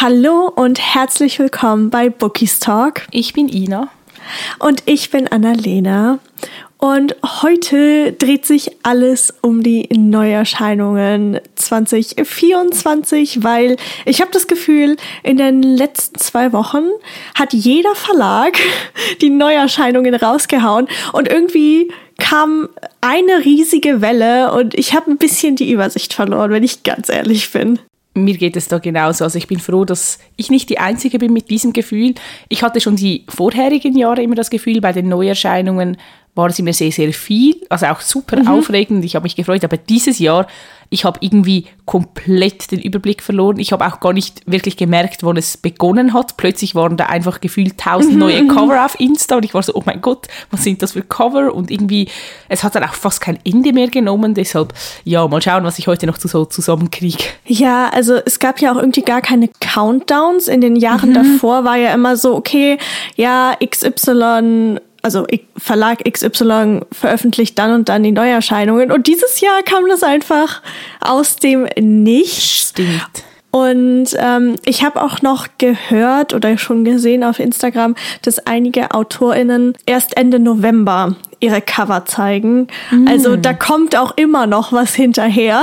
[0.00, 3.02] Hallo und herzlich willkommen bei Bookies Talk.
[3.10, 3.88] Ich bin Ina.
[4.60, 6.20] Und ich bin Annalena.
[6.76, 15.36] Und heute dreht sich alles um die Neuerscheinungen 2024, weil ich habe das Gefühl, in
[15.36, 16.84] den letzten zwei Wochen
[17.34, 18.56] hat jeder Verlag
[19.20, 22.68] die Neuerscheinungen rausgehauen und irgendwie kam
[23.00, 27.50] eine riesige Welle und ich habe ein bisschen die Übersicht verloren, wenn ich ganz ehrlich
[27.50, 27.80] bin.
[28.24, 29.24] Mir geht es da genauso.
[29.24, 32.14] Also ich bin froh, dass ich nicht die Einzige bin mit diesem Gefühl.
[32.48, 35.96] Ich hatte schon die vorherigen Jahre immer das Gefühl, bei den Neuerscheinungen
[36.34, 38.48] war es immer sehr, sehr viel, also auch super mhm.
[38.48, 39.04] aufregend.
[39.04, 40.46] Ich habe mich gefreut, aber dieses Jahr
[40.90, 43.58] ich habe irgendwie komplett den Überblick verloren.
[43.58, 46.36] Ich habe auch gar nicht wirklich gemerkt, wo es begonnen hat.
[46.36, 48.48] Plötzlich waren da einfach gefühlt tausend mhm, neue mhm.
[48.48, 51.54] Cover auf Insta und ich war so, oh mein Gott, was sind das für Cover?
[51.54, 52.08] Und irgendwie,
[52.48, 54.34] es hat dann auch fast kein Ende mehr genommen.
[54.34, 54.74] Deshalb,
[55.04, 57.24] ja, mal schauen, was ich heute noch so zusammenkriege.
[57.46, 60.48] Ja, also es gab ja auch irgendwie gar keine Countdowns.
[60.48, 61.14] In den Jahren mhm.
[61.14, 62.78] davor war ja immer so, okay,
[63.16, 68.90] ja, XY also Verlag XY veröffentlicht dann und dann die Neuerscheinungen.
[68.92, 70.62] Und dieses Jahr kam das einfach
[71.00, 72.70] aus dem Nichts.
[72.70, 73.24] Stimmt.
[73.50, 79.74] Und ähm, ich habe auch noch gehört oder schon gesehen auf Instagram, dass einige AutorInnen
[79.86, 82.66] erst Ende November ihre Cover zeigen.
[82.90, 83.08] Mm.
[83.08, 85.62] Also da kommt auch immer noch was hinterher.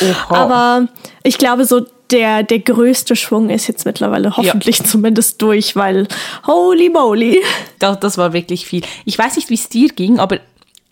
[0.00, 0.36] Oha.
[0.36, 0.88] Aber
[1.24, 4.84] ich glaube, so der, der größte Schwung ist jetzt mittlerweile hoffentlich ja.
[4.84, 6.06] zumindest durch, weil
[6.46, 7.42] holy moly.
[7.80, 8.82] Das, das war wirklich viel.
[9.04, 10.38] Ich weiß nicht, wie es dir ging, aber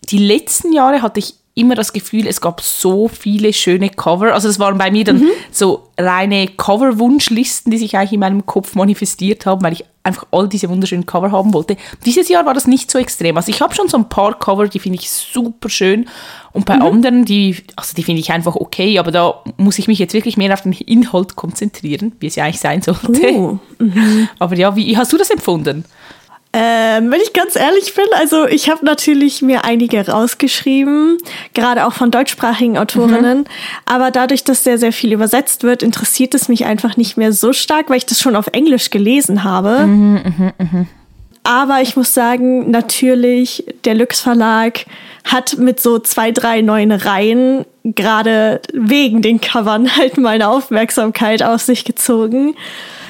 [0.09, 4.33] die letzten Jahre hatte ich immer das Gefühl, es gab so viele schöne Cover.
[4.33, 5.29] Also es waren bei mir dann mhm.
[5.51, 10.49] so reine Cover-Wunschlisten, die sich eigentlich in meinem Kopf manifestiert haben, weil ich einfach all
[10.49, 11.77] diese wunderschönen Cover haben wollte.
[12.05, 13.37] Dieses Jahr war das nicht so extrem.
[13.37, 16.09] Also ich habe schon so ein paar Cover, die finde ich super schön.
[16.53, 16.81] Und bei mhm.
[16.81, 20.37] anderen, die, also die finde ich einfach okay, aber da muss ich mich jetzt wirklich
[20.37, 23.31] mehr auf den Inhalt konzentrieren, wie es ja eigentlich sein sollte.
[23.31, 24.27] Uh, mhm.
[24.39, 25.85] Aber ja, wie hast du das empfunden?
[26.55, 31.17] Ähm, wenn ich ganz ehrlich bin, also ich habe natürlich mir einige rausgeschrieben,
[31.55, 33.45] gerade auch von deutschsprachigen Autorinnen, mhm.
[33.87, 37.53] aber dadurch, dass sehr, sehr viel übersetzt wird, interessiert es mich einfach nicht mehr so
[37.53, 39.87] stark, weil ich das schon auf Englisch gelesen habe.
[39.87, 40.85] Mhm, mh, mh.
[41.43, 44.85] Aber ich muss sagen, natürlich, der Lux Verlag
[45.25, 51.61] hat mit so zwei, drei neuen Reihen gerade wegen den Covern halt meine Aufmerksamkeit auf
[51.61, 52.55] sich gezogen.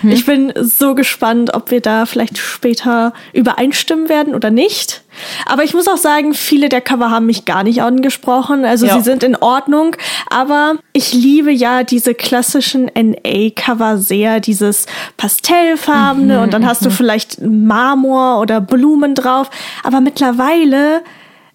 [0.03, 0.12] Mhm.
[0.12, 5.02] Ich bin so gespannt, ob wir da vielleicht später übereinstimmen werden oder nicht.
[5.46, 8.66] Aber ich muss auch sagen, viele der Cover haben mich gar nicht angesprochen.
[8.66, 8.96] Also ja.
[8.96, 9.96] sie sind in Ordnung.
[10.30, 14.86] Aber ich liebe ja diese klassischen NA-Cover sehr, dieses
[15.18, 16.94] pastellfarbene mhm, und dann hast du mhm.
[16.94, 19.50] vielleicht Marmor oder Blumen drauf.
[19.84, 21.02] Aber mittlerweile,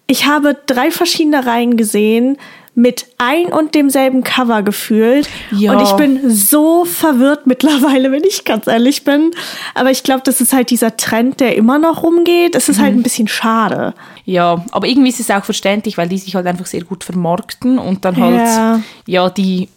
[0.07, 2.37] ich habe drei verschiedene Reihen gesehen
[2.79, 5.27] mit ein und demselben Cover gefühlt.
[5.51, 5.73] Ja.
[5.73, 9.31] Und ich bin so verwirrt mittlerweile, wenn ich ganz ehrlich bin.
[9.75, 12.55] Aber ich glaube, das ist halt dieser Trend, der immer noch rumgeht.
[12.55, 12.83] Es ist halt mhm.
[12.83, 13.93] halt ein bisschen schade.
[14.23, 17.79] Ja, aber irgendwie ist es auch verständlich, weil die sich halt einfach sehr gut vermarkten
[17.79, 19.67] und dann halt, ja, ja die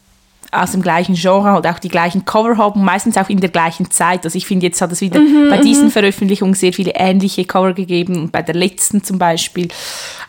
[0.52, 3.90] aus dem gleichen Genre halt auch die gleichen Cover haben, meistens auch in der gleichen
[3.90, 4.24] Zeit.
[4.24, 5.90] Also ich finde, jetzt hat es wieder mhm, bei diesen mhm.
[5.90, 9.68] Veröffentlichungen sehr viele ähnliche Cover gegeben und bei der letzten zum Beispiel.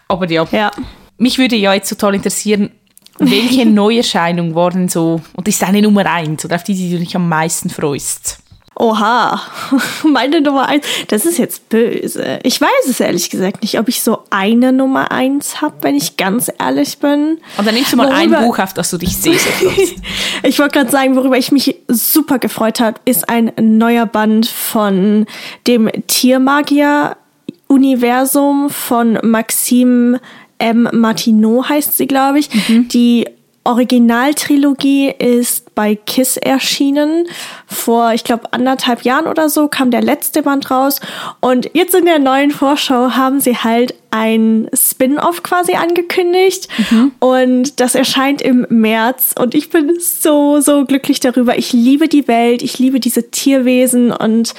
[0.07, 0.47] Aber ja.
[0.51, 0.71] ja
[1.17, 2.71] mich würde ja jetzt total interessieren,
[3.19, 6.99] welche Neuerscheinung war denn so, und ist deine Nummer eins oder auf die, die du
[6.99, 8.39] dich am meisten freust?
[8.75, 9.39] Oha,
[10.03, 12.39] meine Nummer eins, das ist jetzt böse.
[12.41, 16.17] Ich weiß es ehrlich gesagt nicht, ob ich so eine Nummer eins habe, wenn ich
[16.17, 17.37] ganz ehrlich bin.
[17.57, 19.47] Und dann nimmst du mal worüber, ein Buch auf, das du dich freust.
[20.43, 25.27] ich wollte gerade sagen, worüber ich mich super gefreut habe, ist ein neuer Band von
[25.67, 30.19] dem Tiermagier-Universum von Maxime
[30.59, 30.89] M.
[30.91, 32.49] Martineau heißt sie, glaube ich.
[32.69, 32.87] Mhm.
[32.89, 33.25] Die
[33.65, 37.27] Originaltrilogie ist bei Kiss erschienen.
[37.65, 40.99] Vor, ich glaube, anderthalb Jahren oder so kam der letzte Band raus.
[41.39, 46.67] Und jetzt in der neuen Vorschau haben sie halt ein Spin-off quasi angekündigt.
[46.91, 47.11] Mhm.
[47.19, 49.33] Und das erscheint im März.
[49.39, 51.57] Und ich bin so, so glücklich darüber.
[51.57, 52.61] Ich liebe die Welt.
[52.63, 54.11] Ich liebe diese Tierwesen.
[54.11, 54.53] Und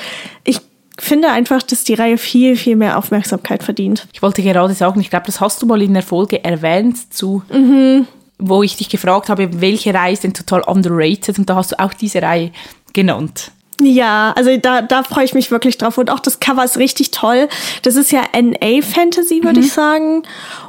[0.45, 0.61] ich
[0.99, 4.07] finde einfach, dass die Reihe viel, viel mehr Aufmerksamkeit verdient.
[4.13, 7.43] Ich wollte gerade sagen, ich glaube, das hast du mal in der Folge erwähnt zu,
[7.53, 8.07] mhm.
[8.39, 11.81] wo ich dich gefragt habe, welche Reihe ist denn total underrated und da hast du
[11.81, 12.53] auch diese Reihe
[12.93, 13.51] genannt.
[13.81, 15.99] Ja, also da, da freue ich mich wirklich drauf.
[15.99, 17.49] Und auch das Cover ist richtig toll.
[17.83, 19.67] Das ist ja NA-Fantasy, würde mhm.
[19.67, 20.23] ich sagen.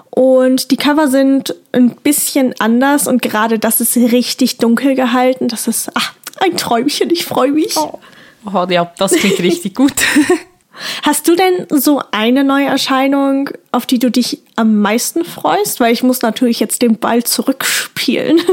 [0.10, 5.50] Und die Cover sind ein bisschen anders und gerade das ist richtig dunkel gehalten.
[5.50, 7.75] Das ist ach, ein Träumchen, ich freue mich.
[7.77, 8.00] Oh.
[8.45, 9.94] Oh, ja, das klingt richtig gut.
[11.03, 15.80] Hast du denn so eine Neuerscheinung, auf die du dich am meisten freust?
[15.80, 18.39] Weil ich muss natürlich jetzt den Ball zurückspielen.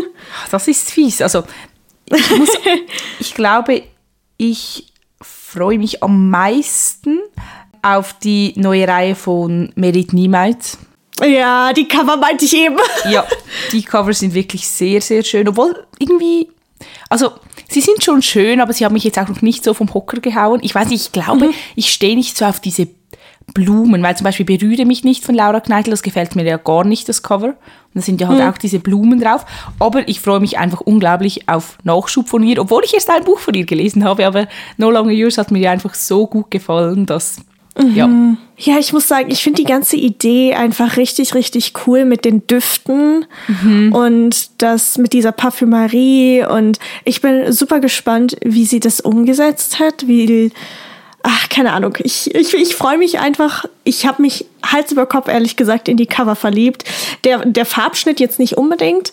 [0.51, 1.21] Das ist fies.
[1.21, 1.43] Also
[2.07, 2.49] ich, muss,
[3.19, 3.83] ich glaube,
[4.39, 4.87] ich
[5.21, 7.19] freue mich am meisten
[7.83, 10.79] auf die neue Reihe von Merit Niemeit.
[11.23, 12.79] Ja, die Cover meinte ich eben.
[13.11, 13.27] Ja,
[13.73, 15.47] die Cover sind wirklich sehr, sehr schön.
[15.49, 16.49] Obwohl irgendwie,
[17.11, 17.33] also
[17.73, 20.21] sie sind schon schön, aber sie haben mich jetzt auch noch nicht so vom Hocker
[20.21, 20.61] gehauen.
[20.63, 21.55] Ich weiß nicht, ich glaube, mhm.
[21.75, 22.89] ich stehe nicht so auf diese
[23.55, 26.85] Blumen, weil zum Beispiel Berühre mich nicht von Laura Kneitel, das gefällt mir ja gar
[26.85, 27.49] nicht, das Cover.
[27.49, 27.57] Und
[27.95, 28.49] da sind ja halt mhm.
[28.49, 29.45] auch diese Blumen drauf.
[29.79, 33.39] Aber ich freue mich einfach unglaublich auf Nachschub von ihr, obwohl ich erst ein Buch
[33.39, 34.47] von ihr gelesen habe, aber
[34.77, 37.43] No Longer Yours hat mir ja einfach so gut gefallen, dass
[37.79, 37.97] Mhm.
[38.59, 38.75] Ja.
[38.75, 42.47] ja, ich muss sagen, ich finde die ganze Idee einfach richtig, richtig cool mit den
[42.47, 43.93] Düften mhm.
[43.95, 50.07] und das mit dieser Parfümerie und ich bin super gespannt, wie sie das umgesetzt hat,
[50.07, 50.53] wie
[51.23, 51.97] ach, keine Ahnung.
[52.01, 53.65] Ich, ich, ich freue mich einfach.
[53.85, 56.85] Ich habe mich Hals über Kopf, ehrlich gesagt, in die Cover verliebt.
[57.25, 59.13] Der, der Farbschnitt jetzt nicht unbedingt,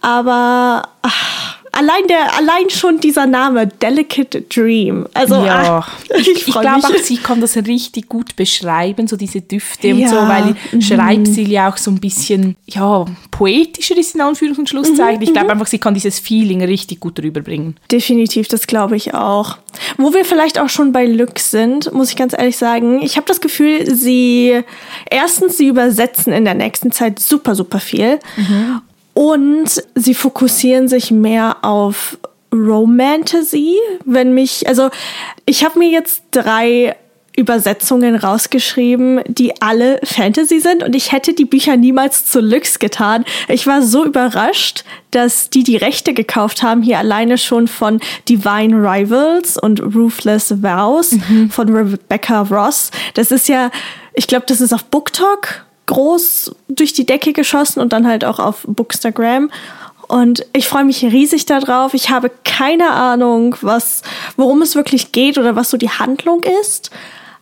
[0.00, 5.06] aber ach, allein der, allein schon dieser Name, Delicate Dream.
[5.14, 5.78] Also, ja.
[5.80, 9.88] ach, ich, ich, ich glaube auch, sie kann das richtig gut beschreiben, so diese Düfte
[9.88, 9.94] ja.
[9.94, 10.80] und so, weil mhm.
[10.80, 15.18] Schreibstil ja auch so ein bisschen, ja, poetischer ist in Anführungs- und Schlusszeichen.
[15.18, 15.22] Mhm.
[15.22, 15.52] Ich glaube mhm.
[15.52, 17.76] einfach, sie kann dieses Feeling richtig gut rüberbringen.
[17.90, 19.58] Definitiv, das glaube ich auch.
[19.98, 23.26] Wo wir vielleicht auch schon bei Lux sind, muss ich ganz ehrlich sagen, ich habe
[23.26, 24.62] das Gefühl, sie,
[25.10, 28.18] erstens, sie übersetzen in der nächsten Zeit super, super viel.
[28.36, 28.80] Mhm.
[29.16, 32.18] Und sie fokussieren sich mehr auf
[32.52, 33.78] Romantasy.
[34.04, 34.90] Wenn mich, also
[35.46, 36.94] ich habe mir jetzt drei
[37.34, 43.24] Übersetzungen rausgeschrieben, die alle Fantasy sind und ich hätte die Bücher niemals zu Lux getan.
[43.48, 48.76] Ich war so überrascht, dass die die Rechte gekauft haben, hier alleine schon von Divine
[48.76, 51.48] Rivals und Ruthless Vows mhm.
[51.48, 52.90] von Rebecca Ross.
[53.14, 53.70] Das ist ja,
[54.12, 58.38] ich glaube, das ist auf BookTok groß durch die Decke geschossen und dann halt auch
[58.38, 59.50] auf Bookstagram.
[60.08, 61.94] Und ich freue mich riesig darauf.
[61.94, 64.02] Ich habe keine Ahnung, was,
[64.36, 66.90] worum es wirklich geht oder was so die Handlung ist.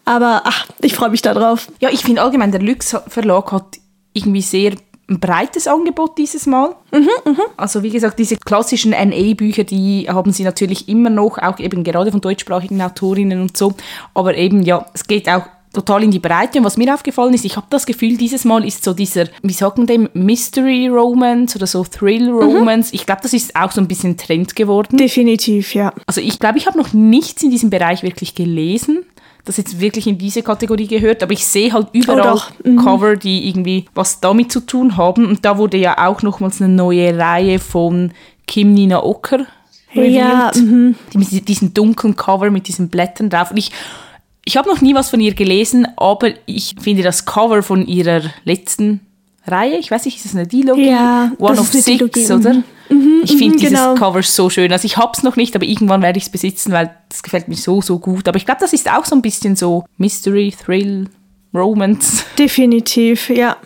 [0.05, 1.69] Aber ach, ich freue mich darauf.
[1.81, 3.79] Ja, ich finde allgemein, der Lux Verlag hat
[4.13, 4.73] irgendwie sehr
[5.09, 6.75] ein breites Angebot dieses Mal.
[6.91, 7.43] Mhm, mh.
[7.57, 12.11] Also wie gesagt, diese klassischen NA-Bücher, die haben sie natürlich immer noch, auch eben gerade
[12.11, 13.75] von deutschsprachigen Autorinnen und so.
[14.15, 15.43] Aber eben, ja, es geht auch
[15.75, 16.59] total in die Breite.
[16.59, 19.53] Und was mir aufgefallen ist, ich habe das Gefühl, dieses Mal ist so dieser, wie
[19.53, 22.93] sagen dem, Mystery Romance oder so Thrill Romance.
[22.93, 22.97] Mhm.
[22.97, 24.97] Ich glaube, das ist auch so ein bisschen Trend geworden.
[24.97, 25.93] Definitiv, ja.
[26.07, 29.05] Also ich glaube, ich habe noch nichts in diesem Bereich wirklich gelesen
[29.45, 32.77] das jetzt wirklich in diese Kategorie gehört, aber ich sehe halt überall oh mhm.
[32.77, 35.27] Cover, die irgendwie was damit zu tun haben.
[35.27, 38.13] Und da wurde ja auch nochmals eine neue Reihe von
[38.47, 39.47] Kim Nina Ocker
[39.95, 40.15] revealed.
[40.15, 40.97] Ja, mhm.
[41.15, 43.51] mit diesen dunklen Cover mit diesen Blättern drauf.
[43.51, 43.71] Und ich
[44.45, 48.23] ich habe noch nie was von ihr gelesen, aber ich finde das Cover von ihrer
[48.45, 49.01] letzten
[49.47, 50.89] Reihe, ich weiß nicht, ist das eine Dilogie?
[50.89, 52.33] Ja, One of Six, Dilogie.
[52.33, 52.63] oder?
[52.89, 53.95] Mhm, ich finde mhm, dieses genau.
[53.95, 54.73] Cover so schön.
[54.73, 57.49] Also ich habe es noch nicht, aber irgendwann werde ich es besitzen, weil das gefällt
[57.49, 58.27] mir so, so gut.
[58.27, 61.09] Aber ich glaube, das ist auch so ein bisschen so Mystery, Thrill,
[61.55, 62.25] Romance.
[62.39, 63.57] Definitiv, ja.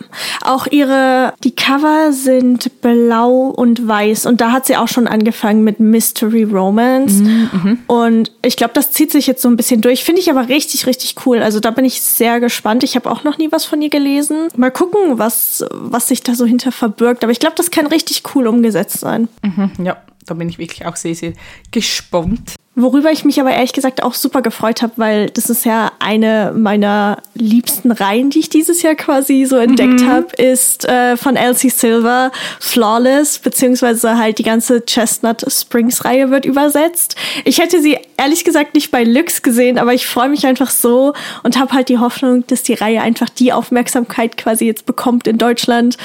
[0.41, 5.63] Auch ihre, die Cover sind blau und weiß und da hat sie auch schon angefangen
[5.63, 7.15] mit Mystery Romance.
[7.15, 7.77] Mhm, mhm.
[7.87, 10.03] und ich glaube, das zieht sich jetzt so ein bisschen durch.
[10.03, 11.41] Finde ich aber richtig, richtig cool.
[11.41, 12.83] Also da bin ich sehr gespannt.
[12.83, 14.49] Ich habe auch noch nie was von ihr gelesen.
[14.55, 17.23] Mal gucken, was, was sich da so hinter verbirgt.
[17.23, 19.27] Aber ich glaube, das kann richtig cool umgesetzt sein.
[19.41, 21.33] Mhm, ja, da bin ich wirklich auch sehr, sehr
[21.71, 22.55] gespannt.
[22.75, 26.53] Worüber ich mich aber ehrlich gesagt auch super gefreut habe, weil das ist ja eine
[26.55, 30.07] meiner liebsten Reihen, die ich dieses Jahr quasi so entdeckt mhm.
[30.07, 36.45] habe, ist äh, von Elsie Silver Flawless, beziehungsweise halt die ganze Chestnut Springs Reihe wird
[36.45, 37.15] übersetzt.
[37.43, 41.13] Ich hätte sie ehrlich gesagt nicht bei Lux gesehen, aber ich freue mich einfach so
[41.43, 45.37] und habe halt die Hoffnung, dass die Reihe einfach die Aufmerksamkeit quasi jetzt bekommt in
[45.37, 45.97] Deutschland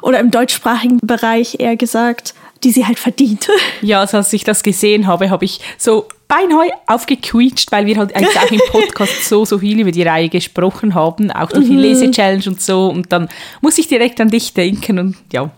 [0.00, 3.48] oder im deutschsprachigen Bereich eher gesagt die sie halt verdient.
[3.82, 8.16] Ja, also als ich das gesehen habe, habe ich so beinahe aufgequietscht, weil wir halt
[8.16, 11.72] eigentlich auch im Podcast so, so viel über die Reihe gesprochen haben, auch durch die
[11.72, 11.80] mhm.
[11.80, 12.88] Lese-Challenge und so.
[12.88, 13.28] Und dann
[13.60, 15.50] muss ich direkt an dich denken und ja,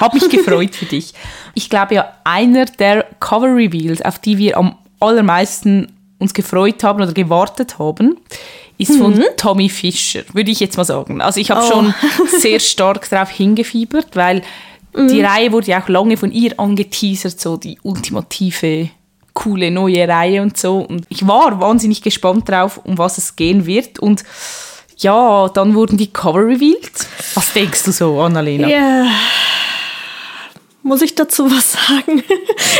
[0.00, 1.14] habe mich gefreut für dich.
[1.54, 7.12] Ich glaube ja, einer der Cover-Reveals, auf die wir am allermeisten uns gefreut haben oder
[7.12, 8.18] gewartet haben,
[8.76, 9.24] ist von mhm.
[9.36, 11.20] Tommy Fischer, würde ich jetzt mal sagen.
[11.20, 11.68] Also ich habe oh.
[11.68, 11.94] schon
[12.40, 14.42] sehr stark darauf hingefiebert, weil
[15.06, 15.24] die mhm.
[15.24, 18.90] Reihe wurde ja auch lange von ihr angeteasert, so die ultimative
[19.34, 20.78] coole neue Reihe und so.
[20.78, 24.00] Und ich war wahnsinnig gespannt drauf, um was es gehen wird.
[24.00, 24.24] Und
[24.96, 27.06] ja, dann wurden die Cover revealed.
[27.34, 28.68] Was denkst du so, Annalena?
[28.68, 29.06] Ja.
[30.88, 32.22] Muss ich dazu was sagen?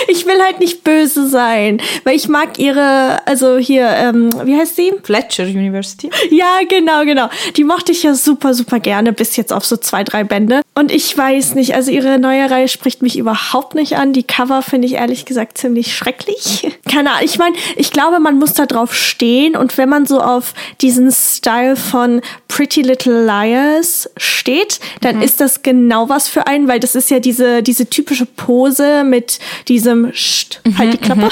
[0.08, 4.76] ich will halt nicht böse sein, weil ich mag ihre, also hier, ähm, wie heißt
[4.76, 4.92] sie?
[5.02, 6.10] Fletcher University.
[6.30, 7.28] Ja, genau, genau.
[7.56, 10.62] Die mochte ich ja super, super gerne, bis jetzt auf so zwei, drei Bände.
[10.74, 14.12] Und ich weiß nicht, also ihre neue Reihe spricht mich überhaupt nicht an.
[14.12, 16.66] Die Cover finde ich ehrlich gesagt ziemlich schrecklich.
[16.90, 20.20] Keine Ahnung, ich meine, ich glaube, man muss da drauf stehen und wenn man so
[20.20, 25.22] auf diesen Style von Pretty Little Liars steht, dann mhm.
[25.22, 29.40] ist das genau was für einen, weil das ist ja diese, diese typische Pose mit
[29.66, 31.22] diesem Scht, mhm, halt die Klappe.
[31.22, 31.30] Mhm.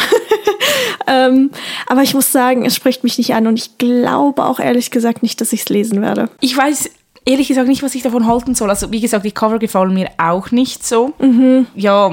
[1.07, 1.51] ähm,
[1.87, 5.23] aber ich muss sagen, es spricht mich nicht an und ich glaube auch ehrlich gesagt
[5.23, 6.29] nicht, dass ich es lesen werde.
[6.41, 6.91] Ich weiß
[7.25, 8.69] ehrlich gesagt nicht, was ich davon halten soll.
[8.69, 11.13] Also wie gesagt, die Cover gefallen mir auch nicht so.
[11.21, 11.69] Mhm.
[11.77, 12.09] Ja,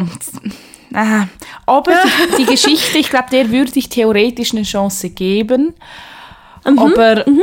[0.93, 1.25] äh,
[1.65, 1.93] aber
[2.38, 5.74] die, die, Geschichte, ich glaube, der würde ich theoretisch eine Chance geben.
[6.63, 6.77] Mhm.
[6.77, 7.41] Aber mhm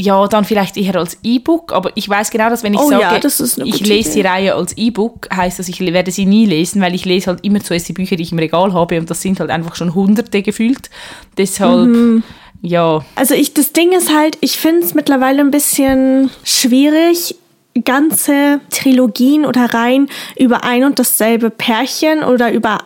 [0.00, 3.02] ja, dann vielleicht eher als E-Book, aber ich weiß genau, dass wenn ich oh, sage,
[3.02, 6.94] ja, ich lese die Reihe als E-Book, heißt das, ich werde sie nie lesen, weil
[6.94, 9.40] ich lese halt immer zuerst die Bücher, die ich im Regal habe und das sind
[9.40, 10.88] halt einfach schon hunderte gefühlt.
[11.36, 12.22] Deshalb, mhm.
[12.62, 13.04] ja.
[13.14, 17.36] Also ich, das Ding ist halt, ich finde es mittlerweile ein bisschen schwierig,
[17.84, 22.78] ganze Trilogien oder Reihen über ein und dasselbe Pärchen oder über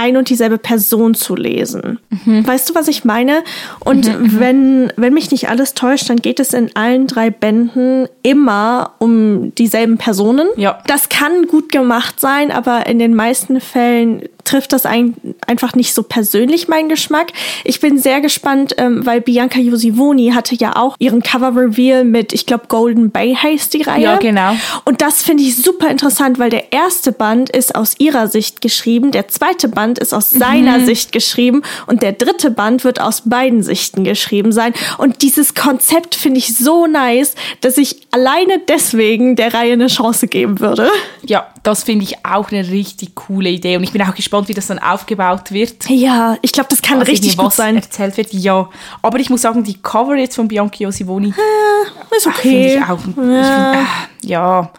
[0.00, 1.98] ein und dieselbe Person zu lesen.
[2.24, 2.46] Mhm.
[2.46, 3.44] Weißt du, was ich meine?
[3.80, 7.30] Und mhm, mhm, wenn, wenn mich nicht alles täuscht, dann geht es in allen drei
[7.30, 10.48] Bänden immer um dieselben Personen.
[10.56, 10.78] Ja.
[10.86, 15.14] Das kann gut gemacht sein, aber in den meisten Fällen trifft das ein,
[15.46, 17.32] einfach nicht so persönlich meinen Geschmack.
[17.62, 22.46] Ich bin sehr gespannt, ähm, weil Bianca Josivoni hatte ja auch ihren Cover-Reveal mit, ich
[22.46, 24.02] glaube, Golden Bay heißt die Reihe.
[24.02, 24.54] Ja, genau.
[24.84, 29.12] Und das finde ich super interessant, weil der erste Band ist aus ihrer Sicht geschrieben,
[29.12, 30.86] der zweite Band ist aus seiner mhm.
[30.86, 34.74] Sicht geschrieben und der dritte Band wird aus beiden Sichten geschrieben sein.
[34.98, 40.26] Und dieses Konzept finde ich so nice, dass ich alleine deswegen der Reihe eine Chance
[40.26, 40.90] geben würde.
[41.24, 44.54] Ja, das finde ich auch eine richtig coole Idee und ich bin auch gespannt, wie
[44.54, 45.88] das dann aufgebaut wird.
[45.88, 47.76] Ja, ich glaube, das kann also richtig gut sein.
[47.76, 48.68] erzählt wird, ja.
[49.02, 52.76] Aber ich muss sagen, die Cover jetzt von Bianchi Osivoni äh, ist okay.
[52.76, 52.92] Ich auch, ja.
[52.96, 54.70] Ich find, äh, ja.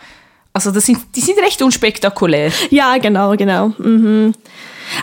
[0.54, 2.52] Also das sind, die sind recht unspektakulär.
[2.70, 3.70] Ja, genau, genau.
[3.78, 4.34] Mhm.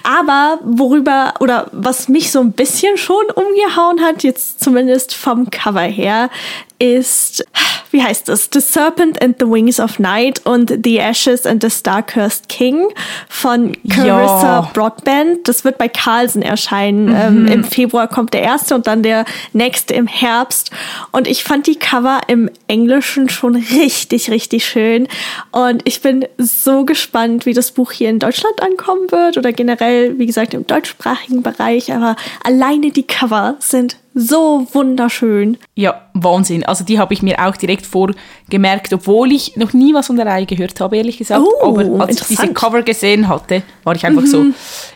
[0.02, 5.80] Aber worüber oder was mich so ein bisschen schon umgehauen hat, jetzt zumindest vom Cover
[5.80, 6.30] her,
[6.78, 7.44] ist,
[7.90, 8.48] wie heißt es?
[8.52, 12.88] The Serpent and the Wings of Night und The Ashes and the Star-Cursed King
[13.28, 14.70] von Carissa ja.
[14.72, 15.48] Broadband.
[15.48, 17.06] Das wird bei Carlsen erscheinen.
[17.06, 17.16] Mhm.
[17.16, 20.70] Ähm, Im Februar kommt der erste und dann der nächste im Herbst.
[21.12, 25.08] Und ich fand die Cover im Englischen schon richtig, richtig schön.
[25.50, 30.18] Und ich bin so gespannt, wie das Buch hier in Deutschland ankommen wird oder generell,
[30.18, 31.92] wie gesagt, im deutschsprachigen Bereich.
[31.92, 35.58] Aber alleine die Cover sind so wunderschön.
[35.76, 36.64] Ja, Wahnsinn.
[36.64, 40.26] Also die habe ich mir auch direkt vorgemerkt, obwohl ich noch nie was von der
[40.26, 41.44] Reihe gehört habe, ehrlich gesagt.
[41.44, 44.26] Oh, Aber als ich diese Cover gesehen hatte, war ich einfach mhm.
[44.26, 44.46] so,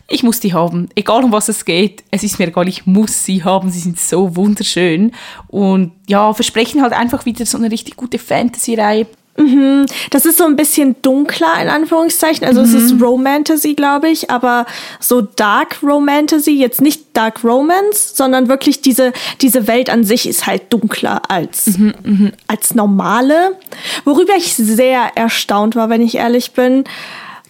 [0.08, 0.88] ich muss die haben.
[0.96, 3.70] Egal um was es geht, es ist mir egal, ich muss sie haben.
[3.70, 5.12] Sie sind so wunderschön.
[5.46, 9.06] Und ja, versprechen halt einfach wieder so eine richtig gute Fantasy-Reihe.
[9.36, 9.86] Mhm.
[10.10, 12.46] Das ist so ein bisschen dunkler in Anführungszeichen.
[12.46, 12.66] Also mhm.
[12.66, 13.02] es ist mhm.
[13.02, 14.66] Romantasy, glaube ich, aber
[15.00, 20.46] so Dark Romantasy, jetzt nicht Dark Romance, sondern wirklich diese, diese Welt an sich ist
[20.46, 22.32] halt dunkler als, mhm, mhm.
[22.46, 23.56] als normale.
[24.04, 26.84] Worüber ich sehr erstaunt war, wenn ich ehrlich bin.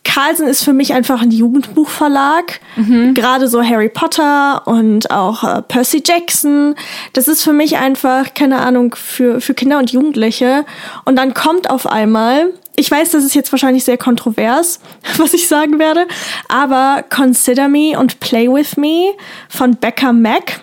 [0.04, 2.60] Carlsen ist für mich einfach ein Jugendbuchverlag.
[2.76, 3.14] Mhm.
[3.14, 6.74] Gerade so Harry Potter und auch äh, Percy Jackson.
[7.12, 10.64] Das ist für mich einfach, keine Ahnung, für, für Kinder und Jugendliche.
[11.04, 14.80] Und dann kommt auf einmal, ich weiß, das ist jetzt wahrscheinlich sehr kontrovers,
[15.18, 16.06] was ich sagen werde,
[16.48, 19.14] aber Consider Me und Play With Me
[19.48, 20.60] von Becca Mack.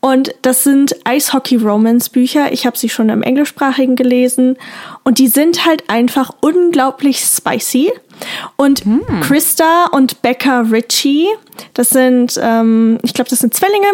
[0.00, 2.52] Und das sind Eishockey-Romance-Bücher.
[2.52, 4.56] Ich habe sie schon im Englischsprachigen gelesen.
[5.04, 7.92] Und die sind halt einfach unglaublich spicy.
[8.56, 9.02] Und hm.
[9.22, 11.28] Krista und Becca Ritchie,
[11.74, 13.86] das sind, ähm, ich glaube, das sind Zwillinge,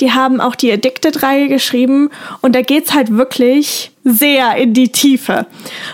[0.00, 5.46] die haben auch die Addicted-Reihe geschrieben und da geht's halt wirklich sehr in die Tiefe.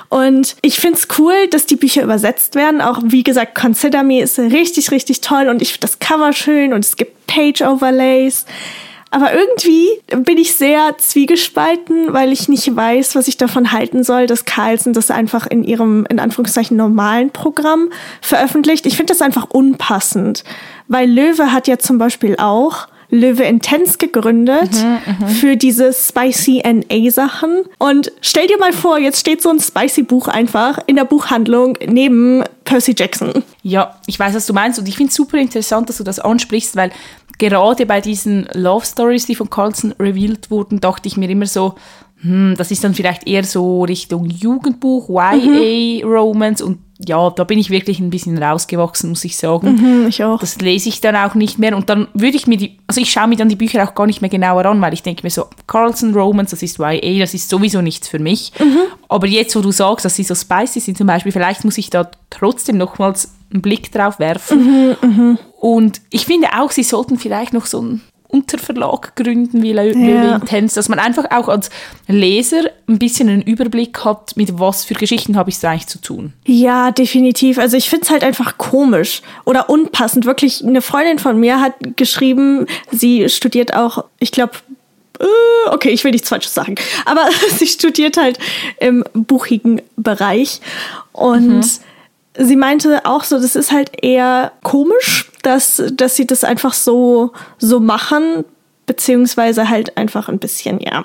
[0.08, 2.80] Und ich find's cool, dass die Bücher übersetzt werden.
[2.80, 6.72] Auch wie gesagt, Consider Me ist richtig, richtig toll und ich finde das Cover schön
[6.72, 8.44] und es gibt Page-Overlays.
[9.14, 9.90] Aber irgendwie
[10.24, 14.94] bin ich sehr zwiegespalten, weil ich nicht weiß, was ich davon halten soll, dass Carlsen
[14.94, 17.90] das einfach in ihrem, in Anführungszeichen, normalen Programm
[18.22, 18.86] veröffentlicht.
[18.86, 20.44] Ich finde das einfach unpassend,
[20.88, 26.62] weil Löwe hat ja zum Beispiel auch Löwe Intense gegründet mhm, mhm, für diese Spicy
[26.64, 27.64] NA Sachen.
[27.78, 31.76] Und stell dir mal vor, jetzt steht so ein Spicy Buch einfach in der Buchhandlung
[31.86, 33.44] neben Percy Jackson.
[33.62, 36.18] Ja, ich weiß, was du meinst und ich finde es super interessant, dass du das
[36.18, 36.90] ansprichst, weil
[37.38, 41.74] gerade bei diesen Love Stories, die von Carlson revealed wurden, dachte ich mir immer so,
[42.22, 46.68] hm, das ist dann vielleicht eher so Richtung Jugendbuch, YA-Romance mhm.
[46.68, 49.74] und ja, da bin ich wirklich ein bisschen rausgewachsen, muss ich sagen.
[49.74, 50.38] Mhm, ich auch.
[50.38, 53.10] Das lese ich dann auch nicht mehr und dann würde ich mir die, also ich
[53.10, 55.30] schaue mir dann die Bücher auch gar nicht mehr genauer an, weil ich denke mir
[55.30, 58.52] so, Carlson Romans, das ist YA, das ist sowieso nichts für mich.
[58.58, 58.78] Mhm.
[59.08, 61.90] Aber jetzt, wo du sagst, dass sie so spicy sind zum Beispiel, vielleicht muss ich
[61.90, 64.96] da trotzdem nochmals einen Blick drauf werfen.
[65.02, 68.02] Mhm, und ich finde auch, sie sollten vielleicht noch so ein
[68.32, 70.36] Unterverlag gründen wie Le Ja.
[70.36, 71.70] Intense, dass man einfach auch als
[72.08, 76.00] Leser ein bisschen einen Überblick hat, mit was für Geschichten habe ich es eigentlich zu
[76.00, 76.32] tun.
[76.46, 77.58] Ja, definitiv.
[77.58, 80.24] Also ich find's halt einfach komisch oder unpassend.
[80.24, 84.54] Wirklich, eine Freundin von mir hat geschrieben, sie studiert auch, ich glaube,
[85.66, 88.38] okay, ich will nichts Falsches sagen, aber sie studiert halt
[88.80, 90.60] im buchigen Bereich
[91.12, 91.64] und
[92.36, 97.32] sie meinte auch so, das ist halt eher komisch, dass, dass sie das einfach so,
[97.58, 98.44] so machen,
[98.86, 101.04] beziehungsweise halt einfach ein bisschen, ja.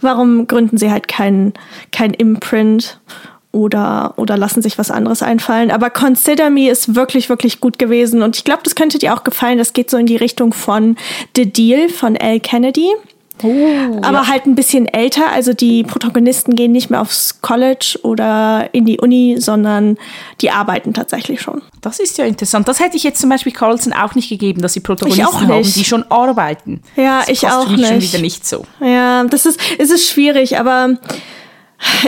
[0.00, 1.52] Warum gründen sie halt kein,
[1.92, 3.00] kein Imprint
[3.52, 5.70] oder, oder lassen sich was anderes einfallen?
[5.70, 9.24] Aber Consider Me ist wirklich, wirklich gut gewesen und ich glaube, das könnte dir auch
[9.24, 9.58] gefallen.
[9.58, 10.96] Das geht so in die Richtung von
[11.36, 12.88] The Deal von Al Kennedy.
[14.02, 15.30] Aber halt ein bisschen älter.
[15.32, 19.98] Also die Protagonisten gehen nicht mehr aufs College oder in die Uni, sondern
[20.40, 21.62] die arbeiten tatsächlich schon.
[21.80, 22.68] Das ist ja interessant.
[22.68, 25.58] Das hätte ich jetzt zum Beispiel Carlson auch nicht gegeben, dass sie Protagonisten auch haben,
[25.58, 25.76] nicht.
[25.76, 26.82] die schon arbeiten.
[26.96, 28.12] Ja, das ich auch mich schon nicht.
[28.12, 28.64] wieder nicht so.
[28.80, 30.96] Ja, das ist, es ist schwierig, aber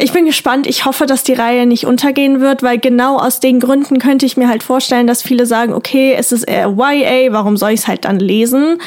[0.01, 0.67] ich bin gespannt.
[0.67, 4.37] Ich hoffe, dass die Reihe nicht untergehen wird, weil genau aus den Gründen könnte ich
[4.37, 7.89] mir halt vorstellen, dass viele sagen, okay, es ist eher YA, warum soll ich es
[7.89, 8.79] halt dann lesen?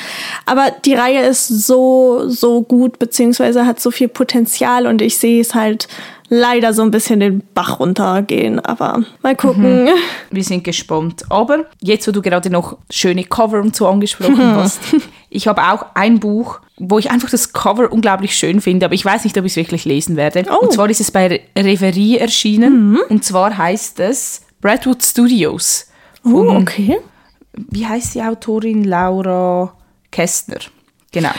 [0.46, 5.42] Aber die Reihe ist so, so gut, beziehungsweise hat so viel Potenzial und ich sehe
[5.42, 5.88] es halt
[6.30, 8.60] leider so ein bisschen den Bach runtergehen.
[8.60, 9.90] Aber mal gucken.
[10.32, 11.24] Wir sind gespannt.
[11.30, 14.80] Aber jetzt, wo du gerade noch schöne Cover und so angesprochen hast,
[15.30, 19.04] ich habe auch ein Buch, wo ich einfach das Cover unglaublich schön finde, aber ich
[19.04, 20.46] weiß nicht, ob ich es wirklich lesen werde.
[20.50, 20.66] Oh.
[20.66, 22.98] Und zwar ist es bei Re- Reverie erschienen.
[23.10, 25.88] Und zwar heißt es Bradwood Studios.
[26.24, 27.00] Oh, okay.
[27.54, 28.84] Wie heißt die Autorin?
[28.84, 29.74] Laura
[30.12, 30.60] Kästner.
[31.12, 31.32] Genau.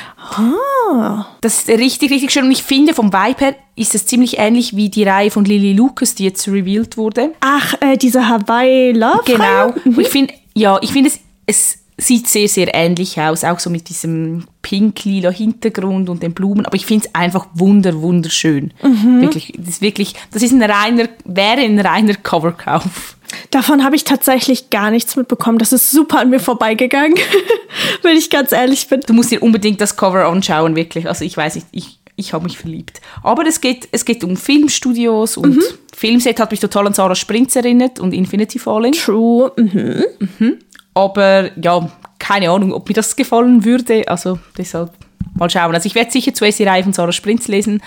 [1.41, 2.45] Das ist richtig, richtig schön.
[2.45, 5.75] Und ich finde, vom Vibe her ist es ziemlich ähnlich wie die Reihe von Lily
[5.75, 7.33] Lucas, die jetzt revealed wurde.
[7.41, 9.23] Ach, äh, diese Hawaii Love.
[9.27, 9.75] Genau.
[9.85, 13.71] Und ich finde, ja, ich finde es, es sieht sehr, sehr ähnlich aus, auch so
[13.71, 16.65] mit diesem pink-lila Hintergrund und den Blumen.
[16.65, 18.73] Aber ich finde es einfach wunder, wunderschön.
[19.21, 23.17] Wirklich, das ist wirklich, das ist ein reiner, wäre ein reiner Coverkauf.
[23.51, 25.59] Davon habe ich tatsächlich gar nichts mitbekommen.
[25.59, 27.19] Das ist super an mir vorbeigegangen,
[28.03, 29.01] wenn ich ganz ehrlich bin.
[29.01, 31.09] Du musst dir unbedingt das Cover anschauen, wirklich.
[31.09, 33.01] Also ich weiß nicht, ich, ich habe mich verliebt.
[33.23, 35.63] Aber es geht, es geht um Filmstudios und
[35.95, 38.93] Filmset hat mich total an Sarah Sprintz erinnert und Infinity Falling.
[38.93, 39.53] True.
[39.57, 40.59] Mhm.
[40.99, 44.09] Aber ja, keine Ahnung, ob mir das gefallen würde.
[44.09, 44.91] Also deshalb
[45.35, 45.73] mal schauen.
[45.73, 47.81] Also ich werde sicher zuerst die Reihe von Sarah Sprintz lesen.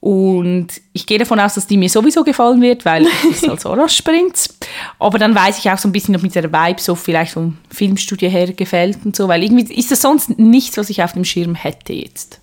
[0.00, 3.88] Und ich gehe davon aus, dass die mir sowieso gefallen wird, weil es halt Sarah
[3.88, 4.58] Sprintz.
[4.98, 7.58] Aber dann weiß ich auch so ein bisschen, ob mir der Vibe so vielleicht vom
[7.70, 11.24] Filmstudio her gefällt und so, weil irgendwie ist das sonst nichts, was ich auf dem
[11.24, 12.40] Schirm hätte jetzt.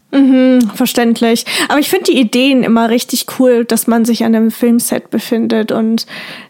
[0.73, 1.45] Verständlich.
[1.67, 5.73] Aber ich finde die Ideen immer richtig cool, dass man sich an einem Filmset befindet
[5.73, 6.05] und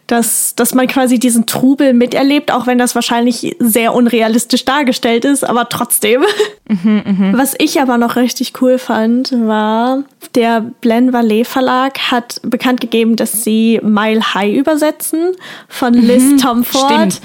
[0.06, 5.44] dass, dass man quasi diesen Trubel miterlebt, auch wenn das wahrscheinlich sehr unrealistisch dargestellt ist,
[5.44, 6.22] aber trotzdem.
[7.32, 13.16] Was ich aber noch richtig cool fand, war, der Blen Valet Verlag hat bekannt gegeben,
[13.16, 15.32] dass sie Mile High übersetzen
[15.68, 17.12] von Liz Tomford.
[17.12, 17.20] stimmt.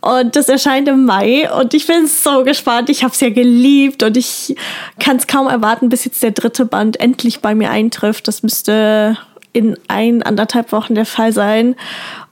[0.00, 2.90] Und das erscheint im Mai und ich bin so gespannt.
[2.90, 4.56] Ich habe es ja geliebt und ich
[4.98, 8.28] kann es kaum erwarten, bis jetzt der dritte Band endlich bei mir eintrifft.
[8.28, 9.16] Das müsste
[9.52, 11.76] in ein, anderthalb Wochen der Fall sein.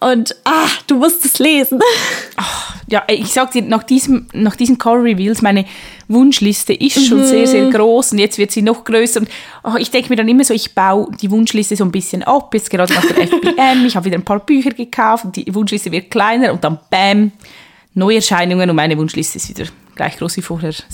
[0.01, 1.81] Und ah, du musst es lesen.
[2.89, 5.67] Ja, ich sag dir, nach diesem, nach diesen Core Reveals, meine
[6.11, 9.21] Wunschliste ist schon sehr, sehr groß und jetzt wird sie noch größer.
[9.21, 9.29] Und
[9.65, 12.53] oh, ich denke mir dann immer so, ich baue die Wunschliste so ein bisschen ab.
[12.53, 15.93] Jetzt gerade nach der FBM, ich habe wieder ein paar Bücher gekauft und die Wunschliste
[15.93, 17.33] wird kleiner und dann bam,
[17.95, 20.71] Neuerscheinungen und meine Wunschliste ist wieder gleich groß wie vorher.
[20.71, 20.85] Ist,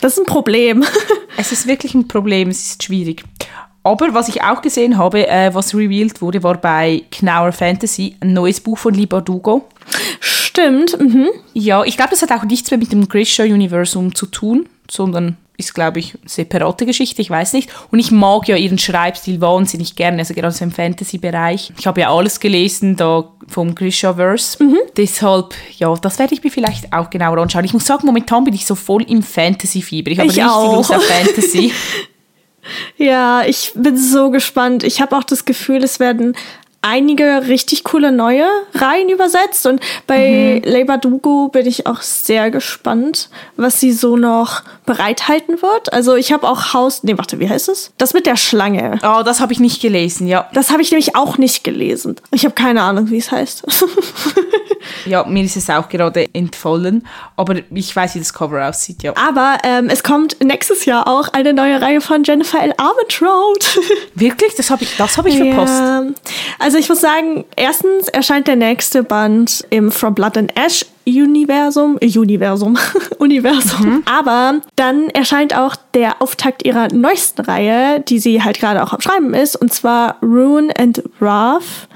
[0.00, 0.84] Das ist ein Problem.
[1.36, 3.24] es ist wirklich ein Problem, es ist schwierig.
[3.88, 8.34] Aber was ich auch gesehen habe, äh, was revealed wurde, war bei Knauer Fantasy ein
[8.34, 9.64] neues Buch von Lee Bardugo.
[10.20, 11.00] Stimmt.
[11.00, 11.28] Mhm.
[11.54, 15.74] Ja, ich glaube, das hat auch nichts mehr mit dem Grisha-Universum zu tun, sondern ist,
[15.74, 17.70] glaube ich, eine separate Geschichte, ich weiß nicht.
[17.90, 21.72] Und ich mag ja ihren Schreibstil wahnsinnig gerne, also gerade so im Fantasy-Bereich.
[21.78, 24.58] Ich habe ja alles gelesen da vom Grisha-Verse.
[24.96, 27.64] Deshalb, ja, das werde ich mir vielleicht auch genauer anschauen.
[27.64, 30.10] Ich muss sagen, momentan bin ich so voll im Fantasy-Fieber.
[30.10, 30.76] Ich habe Ich richtig auch.
[30.76, 31.72] Lust auf Fantasy.
[32.96, 34.84] Ja, ich bin so gespannt.
[34.84, 36.36] Ich habe auch das Gefühl, es werden
[36.82, 40.70] einige richtig coole neue Reihen übersetzt und bei mhm.
[40.70, 45.92] Labor Dugo bin ich auch sehr gespannt, was sie so noch bereithalten wird.
[45.92, 47.92] Also ich habe auch Haus, nee, warte, wie heißt es?
[47.98, 48.98] Das mit der Schlange.
[49.02, 50.48] Oh, das habe ich nicht gelesen, ja.
[50.52, 52.16] Das habe ich nämlich auch nicht gelesen.
[52.30, 53.64] Ich habe keine Ahnung, wie es heißt.
[55.06, 59.14] ja, mir ist es auch gerade entfallen, aber ich weiß, wie das Cover aussieht, ja.
[59.16, 62.72] Aber ähm, es kommt nächstes Jahr auch eine neue Reihe von Jennifer L.
[62.76, 63.80] Armentrout.
[64.14, 64.54] Wirklich?
[64.54, 65.44] Das habe ich, das hab ich ja.
[65.44, 66.14] verpasst.
[66.78, 71.98] Also ich muss sagen, erstens erscheint der nächste Band im From Blood and Ash Universum,
[72.00, 72.78] Universum,
[73.18, 73.84] Universum.
[73.84, 74.02] Mhm.
[74.04, 79.00] Aber dann erscheint auch der Auftakt ihrer neuesten Reihe, die sie halt gerade auch am
[79.00, 81.88] Schreiben ist, und zwar Rune and Wrath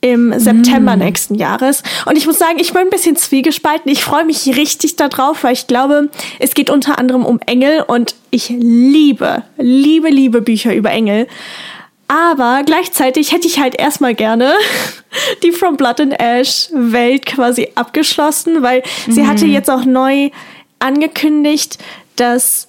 [0.00, 1.00] im September mm.
[1.00, 1.82] nächsten Jahres.
[2.06, 3.92] Und ich muss sagen, ich bin ein bisschen zwiegespalten.
[3.92, 6.08] Ich freue mich richtig darauf, weil ich glaube,
[6.38, 11.26] es geht unter anderem um Engel und ich liebe, liebe, liebe Bücher über Engel.
[12.08, 14.52] Aber gleichzeitig hätte ich halt erstmal gerne
[15.42, 19.12] die From Blood and Ash Welt quasi abgeschlossen, weil mhm.
[19.12, 20.30] sie hatte jetzt auch neu
[20.78, 21.78] angekündigt,
[22.16, 22.68] dass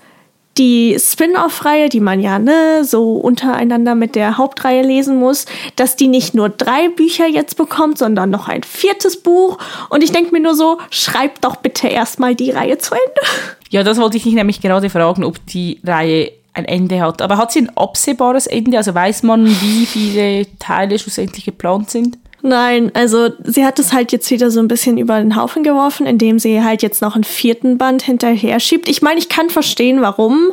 [0.58, 5.45] die Spin-off-Reihe, die man ja ne, so untereinander mit der Hauptreihe lesen muss,
[5.76, 9.58] dass die nicht nur drei Bücher jetzt bekommt, sondern noch ein viertes Buch.
[9.89, 13.21] Und ich denke mir nur so, schreib doch bitte erstmal die Reihe zu Ende.
[13.69, 17.22] Ja, das wollte ich dich nämlich gerade fragen, ob die Reihe ein Ende hat.
[17.22, 18.78] Aber hat sie ein absehbares Ende?
[18.78, 22.18] Also weiß man, wie viele Teile schlussendlich geplant sind?
[22.41, 26.06] Nein, also sie hat es halt jetzt wieder so ein bisschen über den Haufen geworfen,
[26.06, 28.88] indem sie halt jetzt noch einen vierten Band hinterher schiebt.
[28.88, 30.52] Ich meine, ich kann verstehen, warum.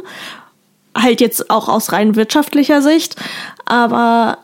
[0.96, 3.16] Halt jetzt auch aus rein wirtschaftlicher Sicht.
[3.66, 4.38] Aber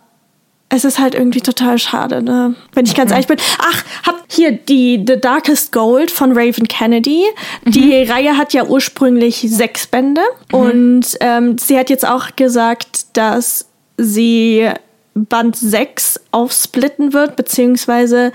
[0.70, 2.54] es ist halt irgendwie total schade, ne?
[2.74, 3.14] Wenn ich ganz mhm.
[3.14, 3.38] ehrlich bin.
[3.58, 7.24] Ach, hab hier die The Darkest Gold von Raven Kennedy.
[7.64, 7.70] Mhm.
[7.70, 10.20] Die Reihe hat ja ursprünglich sechs Bände.
[10.52, 10.58] Mhm.
[10.58, 14.68] Und ähm, sie hat jetzt auch gesagt, dass sie
[15.14, 18.32] Band 6 aufsplitten wird, beziehungsweise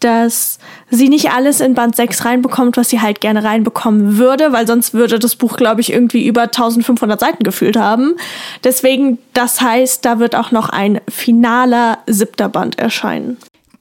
[0.00, 0.58] dass
[0.90, 4.94] sie nicht alles in Band 6 reinbekommt, was sie halt gerne reinbekommen würde, weil sonst
[4.94, 8.16] würde das Buch, glaube ich, irgendwie über 1500 Seiten gefühlt haben.
[8.64, 13.38] Deswegen, das heißt, da wird auch noch ein finaler siebter Band erscheinen.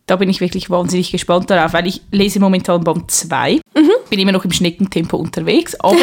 [0.08, 3.92] Da bin ich wirklich wahnsinnig gespannt darauf, weil ich lese momentan Band 2, mhm.
[4.10, 5.98] bin immer noch im Schneckentempo unterwegs, aber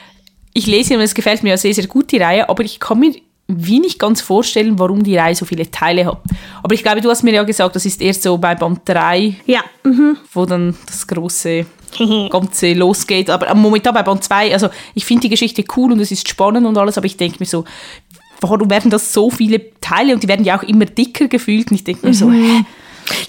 [0.54, 3.14] ich lese und es gefällt mir sehr, sehr gut, die Reihe, aber ich komme mir
[3.48, 6.20] wie nicht ganz vorstellen, warum die Reihe so viele Teile hat.
[6.62, 9.36] Aber ich glaube, du hast mir ja gesagt, das ist erst so bei Band 3,
[9.46, 9.64] ja.
[9.84, 10.18] Mhm.
[10.32, 11.64] wo dann das große
[12.30, 13.30] Ganze losgeht.
[13.30, 16.66] Aber momentan bei Band 2, also ich finde die Geschichte cool und es ist spannend
[16.66, 17.64] und alles, aber ich denke mir so,
[18.42, 21.76] warum werden das so viele Teile und die werden ja auch immer dicker gefühlt und
[21.76, 22.44] ich denke mir so, mhm.
[22.44, 22.64] hä?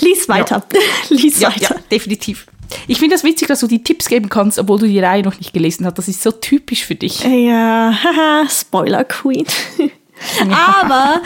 [0.02, 0.64] Lies weiter.
[0.74, 0.80] Ja.
[1.16, 1.76] Lies ja, weiter.
[1.76, 2.48] Ja, definitiv.
[2.88, 5.38] Ich finde das witzig, dass du die Tipps geben kannst, obwohl du die Reihe noch
[5.38, 5.98] nicht gelesen hast.
[5.98, 7.24] Das ist so typisch für dich.
[7.24, 9.46] Ja, haha, Spoiler Queen.
[10.82, 11.22] Aber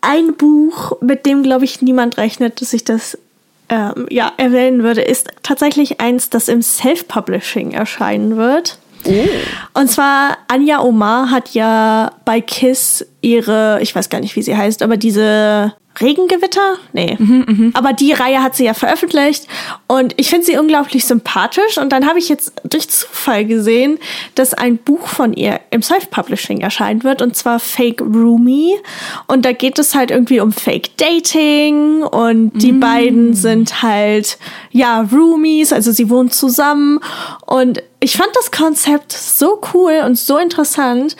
[0.00, 3.18] ein Buch, mit dem, glaube ich, niemand rechnet, dass ich das
[3.68, 8.78] ähm, ja, erwähnen würde, ist tatsächlich eins, das im Self-Publishing erscheinen wird.
[9.06, 9.26] Oh.
[9.74, 14.56] Und zwar Anja Omar hat ja bei Kiss ihre, ich weiß gar nicht, wie sie
[14.56, 16.78] heißt, aber diese Regengewitter?
[16.92, 17.16] Nee.
[17.18, 17.70] Mhm, mh.
[17.78, 19.46] Aber die Reihe hat sie ja veröffentlicht
[19.86, 21.78] und ich finde sie unglaublich sympathisch.
[21.78, 23.98] Und dann habe ich jetzt durch Zufall gesehen,
[24.34, 28.74] dass ein Buch von ihr im Self-Publishing erscheinen wird und zwar Fake Roomie.
[29.26, 32.80] Und da geht es halt irgendwie um Fake Dating und die mm.
[32.80, 34.38] beiden sind halt,
[34.72, 36.98] ja, Roomies, also sie wohnen zusammen.
[37.46, 41.16] Und ich fand das Konzept so cool und so interessant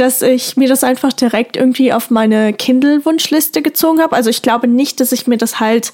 [0.00, 4.16] dass ich mir das einfach direkt irgendwie auf meine Kindle-Wunschliste gezogen habe.
[4.16, 5.92] Also ich glaube nicht, dass ich mir das halt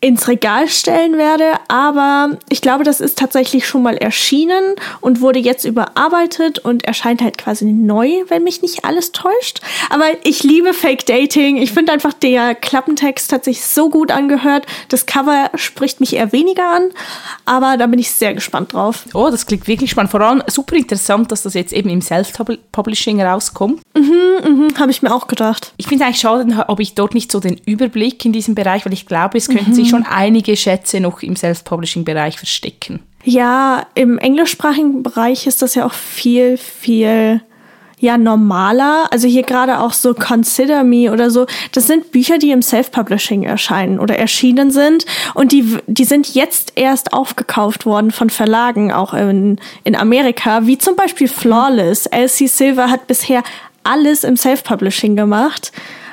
[0.00, 5.40] ins Regal stellen werde, aber ich glaube, das ist tatsächlich schon mal erschienen und wurde
[5.40, 9.60] jetzt überarbeitet und erscheint halt quasi neu, wenn mich nicht alles täuscht.
[9.90, 11.56] Aber ich liebe Fake Dating.
[11.56, 14.66] Ich finde einfach, der Klappentext hat sich so gut angehört.
[14.88, 16.90] Das Cover spricht mich eher weniger an,
[17.44, 19.04] aber da bin ich sehr gespannt drauf.
[19.14, 20.12] Oh, das klingt wirklich spannend.
[20.12, 23.80] Vor allem super interessant, dass das jetzt eben im Self-Publishing rauskommt.
[23.96, 24.12] Mhm,
[24.44, 25.72] mhm, habe ich mir auch gedacht.
[25.76, 28.86] Ich finde es eigentlich schade, ob ich dort nicht so den Überblick in diesem Bereich,
[28.86, 29.74] weil ich glaube, es könnte mhm.
[29.74, 33.00] sich schon einige Schätze noch im Self-Publishing-Bereich verstecken.
[33.24, 37.42] Ja, im englischsprachigen Bereich ist das ja auch viel, viel
[38.00, 39.08] ja normaler.
[39.10, 41.46] Also hier gerade auch so Consider Me oder so.
[41.72, 46.72] Das sind Bücher, die im Self-Publishing erscheinen oder erschienen sind und die, die sind jetzt
[46.76, 52.06] erst aufgekauft worden von Verlagen, auch in, in Amerika, wie zum Beispiel Flawless.
[52.06, 53.42] Elsie Silver hat bisher
[53.84, 55.72] alles im Self-Publishing gemacht,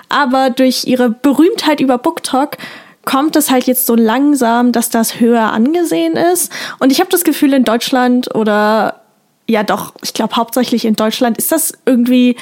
[0.09, 2.57] aber durch ihre Berühmtheit über BookTok
[3.05, 6.51] kommt es halt jetzt so langsam, dass das höher angesehen ist.
[6.79, 9.01] Und ich habe das Gefühl, in Deutschland oder
[9.47, 12.35] ja doch, ich glaube hauptsächlich in Deutschland ist das irgendwie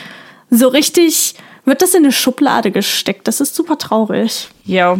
[0.49, 3.28] so richtig, wird das in eine Schublade gesteckt.
[3.28, 4.49] Das ist super traurig.
[4.65, 4.97] Ja.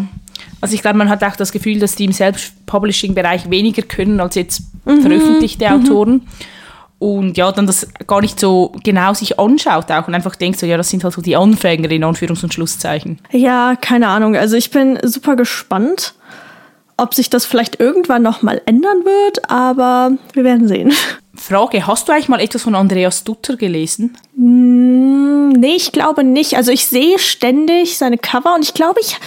[0.62, 4.36] Also ich glaube, man hat auch das Gefühl, dass die im Self-Publishing-Bereich weniger können als
[4.36, 5.02] jetzt mhm.
[5.02, 6.22] veröffentlichte mhm.
[7.04, 10.66] Und ja, dann das gar nicht so genau sich anschaut auch und einfach denkt so,
[10.66, 13.20] ja, das sind halt so die Anfänger in Anführungs- und Schlusszeichen.
[13.30, 14.38] Ja, keine Ahnung.
[14.38, 16.14] Also ich bin super gespannt,
[16.96, 20.94] ob sich das vielleicht irgendwann nochmal ändern wird, aber wir werden sehen.
[21.36, 24.16] Frage, hast du eigentlich mal etwas von Andreas Dutter gelesen?
[24.38, 26.56] Mm, nee, ich glaube nicht.
[26.56, 29.18] Also ich sehe ständig seine Cover und ich glaube, ich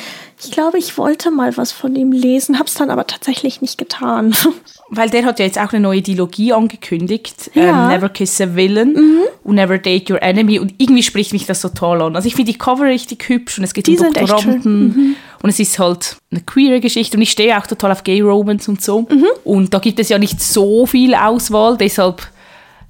[0.42, 3.78] ich glaube, ich wollte mal was von ihm lesen, habe es dann aber tatsächlich nicht
[3.78, 4.34] getan.
[4.88, 7.86] Weil der hat ja jetzt auch eine neue Dilogie angekündigt, ja.
[7.86, 9.20] ähm, Never Kiss a Villain mhm.
[9.42, 12.14] und Never Date Your Enemy und irgendwie spricht mich das so toll an.
[12.14, 15.16] Also ich finde die Cover richtig hübsch und es geht die um Doktoranden mhm.
[15.42, 18.70] und es ist halt eine queere Geschichte und ich stehe auch total auf Gay Romance
[18.70, 19.02] und so.
[19.02, 19.26] Mhm.
[19.42, 22.30] Und da gibt es ja nicht so viel Auswahl, deshalb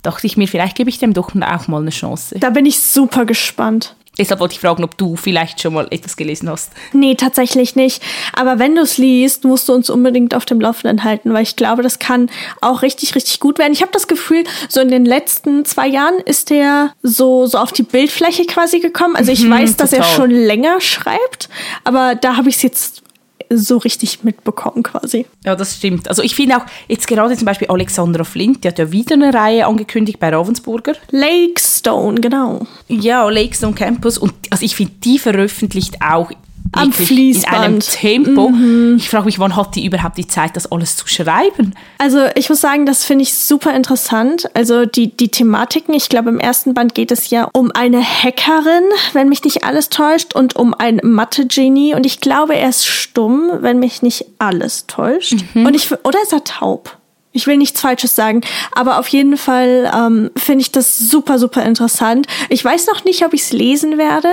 [0.02, 2.36] dachte ich mir, vielleicht gebe ich dem doch auch mal eine Chance.
[2.38, 3.96] Da bin ich super gespannt.
[4.18, 6.72] Deshalb wollte ich fragen, ob du vielleicht schon mal etwas gelesen hast.
[6.92, 8.02] Nee, tatsächlich nicht.
[8.32, 11.56] Aber wenn du es liest, musst du uns unbedingt auf dem Laufenden halten, weil ich
[11.56, 13.72] glaube, das kann auch richtig, richtig gut werden.
[13.72, 17.72] Ich habe das Gefühl, so in den letzten zwei Jahren ist der so, so auf
[17.72, 19.16] die Bildfläche quasi gekommen.
[19.16, 20.06] Also ich mhm, weiß, dass total.
[20.06, 21.48] er schon länger schreibt,
[21.84, 23.02] aber da habe ich es jetzt
[23.50, 25.26] so richtig mitbekommen quasi.
[25.44, 26.08] Ja, das stimmt.
[26.08, 29.32] Also ich finde auch, jetzt gerade zum Beispiel Alexandra Flint, die hat ja wieder eine
[29.32, 30.94] Reihe angekündigt bei Ravensburger.
[31.10, 32.66] Lakestone, genau.
[32.88, 34.18] Ja, Lakestone Campus.
[34.18, 36.30] Und also ich finde, die veröffentlicht auch
[36.72, 37.56] am Fließband.
[37.56, 38.48] In einem Tempo.
[38.48, 38.96] Mhm.
[38.96, 41.74] Ich frage mich, wann hat die überhaupt die Zeit, das alles zu schreiben?
[41.98, 44.48] Also ich muss sagen, das finde ich super interessant.
[44.54, 48.84] Also die, die Thematiken, ich glaube im ersten Band geht es ja um eine Hackerin,
[49.12, 51.94] wenn mich nicht alles täuscht, und um ein Mathe-Genie.
[51.94, 55.36] Und ich glaube, er ist stumm, wenn mich nicht alles täuscht.
[55.54, 55.66] Mhm.
[55.66, 56.96] Und ich, oder ist er taub?
[57.36, 58.40] Ich will nichts Falsches sagen,
[58.72, 62.26] aber auf jeden Fall ähm, finde ich das super, super interessant.
[62.48, 64.30] Ich weiß noch nicht, ob ich es lesen werde,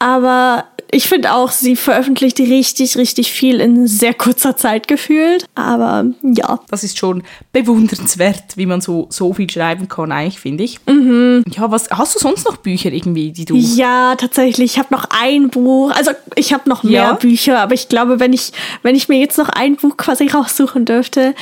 [0.00, 5.46] aber ich finde auch, sie veröffentlicht richtig, richtig viel in sehr kurzer Zeit gefühlt.
[5.54, 6.60] Aber ja.
[6.68, 10.78] Das ist schon bewundernswert, wie man so, so viel schreiben kann, eigentlich, finde ich.
[10.86, 11.44] Mhm.
[11.50, 13.56] Ja, was hast du sonst noch Bücher irgendwie, die du.
[13.56, 14.72] Ja, tatsächlich.
[14.72, 15.90] Ich habe noch ein Buch.
[15.94, 17.12] Also ich habe noch mehr ja.
[17.14, 20.84] Bücher, aber ich glaube, wenn ich, wenn ich mir jetzt noch ein Buch quasi raussuchen
[20.84, 21.34] dürfte,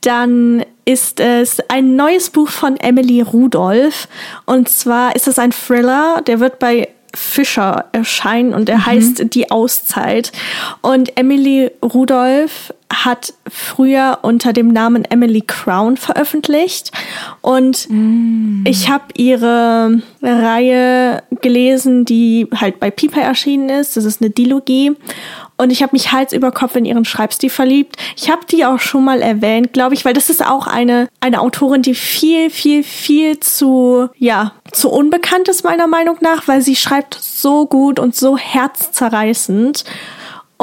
[0.00, 4.08] dann ist es ein neues Buch von Emily Rudolph.
[4.44, 8.86] Und zwar ist es ein Thriller, der wird bei Fischer erscheinen und er mhm.
[8.86, 10.32] heißt Die Auszeit.
[10.80, 16.92] Und Emily Rudolph hat früher unter dem Namen Emily Crown veröffentlicht
[17.40, 18.64] und mm.
[18.66, 23.96] ich habe ihre Reihe gelesen, die halt bei Piper erschienen ist.
[23.96, 24.96] Das ist eine Dilogie
[25.56, 27.96] und ich habe mich Hals über Kopf in ihren Schreibstil verliebt.
[28.16, 31.40] Ich habe die auch schon mal erwähnt, glaube ich, weil das ist auch eine, eine
[31.40, 36.76] Autorin, die viel, viel, viel zu, ja, zu unbekannt ist meiner Meinung nach, weil sie
[36.76, 39.84] schreibt so gut und so herzzerreißend.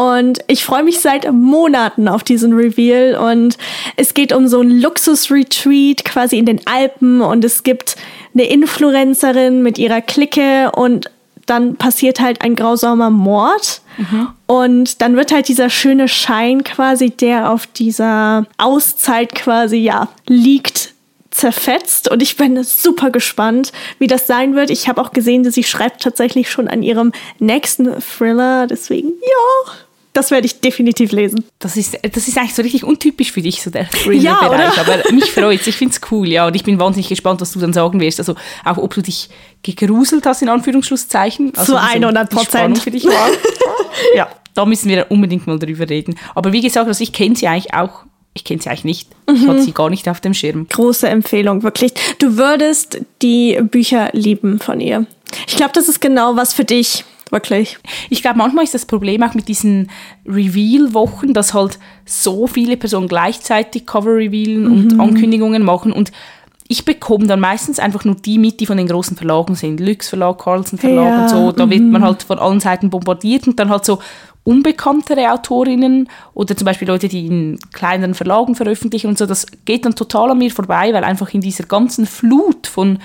[0.01, 3.15] Und ich freue mich seit Monaten auf diesen Reveal.
[3.15, 3.59] Und
[3.97, 7.21] es geht um so ein Luxus-Retreat quasi in den Alpen.
[7.21, 7.97] Und es gibt
[8.33, 11.11] eine Influencerin mit ihrer Clique und
[11.45, 13.81] dann passiert halt ein grausamer Mord.
[13.97, 14.29] Mhm.
[14.47, 20.95] Und dann wird halt dieser schöne Schein quasi, der auf dieser Auszeit quasi, ja, liegt,
[21.29, 22.09] zerfetzt.
[22.09, 24.71] Und ich bin super gespannt, wie das sein wird.
[24.71, 28.65] Ich habe auch gesehen, dass sie schreibt tatsächlich schon an ihrem nächsten Thriller.
[28.65, 29.73] Deswegen, ja,
[30.13, 31.45] das werde ich definitiv lesen.
[31.59, 34.75] Das ist, das ist eigentlich so richtig untypisch für dich, so der Thriller-Bereich.
[34.75, 35.67] Ja, aber mich freut es.
[35.67, 36.47] Ich finde es cool, ja.
[36.47, 38.19] Und ich bin wahnsinnig gespannt, was du dann sagen wirst.
[38.19, 39.29] Also auch, ob du dich
[39.63, 41.53] gegruselt hast, in Anführungsschlusszeichen.
[41.55, 42.79] Also, Zu 100 Prozent.
[42.79, 43.29] für dich war.
[44.15, 46.15] ja, da müssen wir unbedingt mal drüber reden.
[46.35, 49.09] Aber wie gesagt, also ich kenne sie eigentlich auch ich kenne sie eigentlich nicht.
[49.27, 49.63] Ich hatte mhm.
[49.63, 50.65] sie gar nicht auf dem Schirm.
[50.69, 51.93] Große Empfehlung, wirklich.
[52.19, 55.05] Du würdest die Bücher lieben von ihr.
[55.47, 57.77] Ich glaube, das ist genau was für dich wirklich.
[58.09, 59.89] Ich glaube, manchmal ist das Problem auch mit diesen
[60.27, 64.71] Reveal-Wochen, dass halt so viele Personen gleichzeitig Cover revealen mhm.
[64.71, 66.11] und Ankündigungen machen und
[66.71, 69.81] ich bekomme dann meistens einfach nur die mit, die von den großen Verlagen sind.
[69.81, 71.21] Lux Verlag, Carlsen Verlag ja.
[71.23, 71.51] und so.
[71.51, 71.69] Da mhm.
[71.69, 73.99] wird man halt von allen Seiten bombardiert und dann halt so
[74.45, 79.25] unbekanntere Autorinnen oder zum Beispiel Leute, die in kleineren Verlagen veröffentlichen und so.
[79.25, 82.99] Das geht dann total an mir vorbei, weil einfach in dieser ganzen Flut von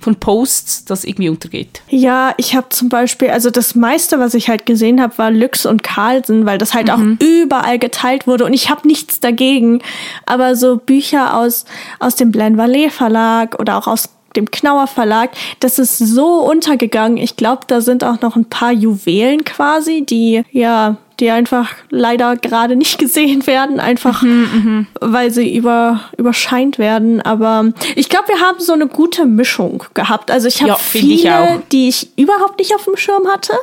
[0.00, 1.82] von Posts das irgendwie untergeht.
[1.88, 5.66] Ja, ich habe zum Beispiel, also das meiste, was ich halt gesehen habe, war Lux
[5.66, 7.18] und Carlsen, weil das halt mhm.
[7.20, 9.82] auch überall geteilt wurde und ich habe nichts dagegen.
[10.26, 11.64] Aber so Bücher aus,
[11.98, 15.30] aus dem Blen Valais Verlag oder auch aus dem Knauer Verlag,
[15.60, 17.18] das ist so untergegangen.
[17.18, 22.36] Ich glaube, da sind auch noch ein paar Juwelen quasi, die ja die einfach leider
[22.36, 27.20] gerade nicht gesehen werden, einfach mhm, weil sie über, überscheint werden.
[27.20, 30.30] Aber ich glaube, wir haben so eine gute Mischung gehabt.
[30.30, 33.54] Also ich habe ja, viele, ich die ich überhaupt nicht auf dem Schirm hatte.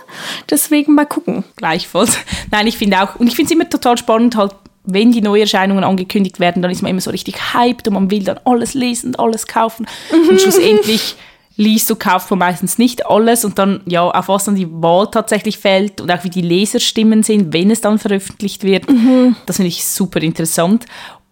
[0.49, 1.43] Deswegen mal gucken.
[1.55, 2.17] Gleichfalls.
[2.51, 4.53] Nein, ich finde auch, und ich finde es immer total spannend, halt
[4.87, 8.23] wenn die Neuerscheinungen angekündigt werden, dann ist man immer so richtig hyped und man will
[8.23, 9.87] dann alles lesen und alles kaufen.
[10.11, 11.15] Und schlussendlich
[11.57, 15.09] liest du, kaufst du meistens nicht alles und dann, ja, auf was dann die Wahl
[15.09, 18.89] tatsächlich fällt und auch wie die Leserstimmen sind, wenn es dann veröffentlicht wird.
[18.89, 19.35] Mhm.
[19.45, 20.85] Das finde ich super interessant.